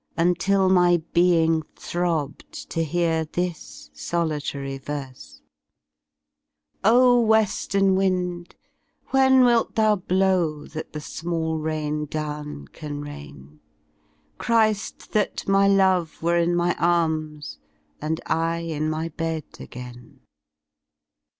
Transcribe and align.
Until 0.17 0.67
my 0.67 0.97
being 1.13 1.61
throbbed 1.75 2.67
to 2.71 2.83
hear 2.83 3.23
This 3.25 3.91
solitary 3.93 4.79
verse: 4.79 5.43
"O 6.83 7.23
we^ern 7.23 7.93
wind, 7.93 8.55
when 9.09 9.43
wilt 9.45 9.75
thou 9.75 9.97
blow 9.97 10.65
That 10.65 10.93
the 10.93 11.01
small 11.01 11.59
rain 11.59 12.07
down 12.07 12.67
can 12.69 13.01
rain? 13.03 13.59
Chri^! 14.39 15.07
That 15.09 15.47
my 15.47 15.67
love 15.67 16.23
were 16.23 16.37
in 16.39 16.55
my 16.55 16.73
arms 16.79 17.59
And 18.01 18.19
I 18.25 18.57
in 18.57 18.89
my 18.89 19.09
bed 19.09 19.43
again!" 19.59 20.21